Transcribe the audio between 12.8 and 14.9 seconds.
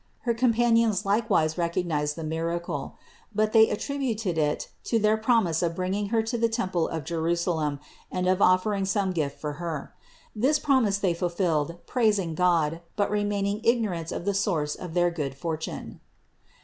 but remaining ignorant of the source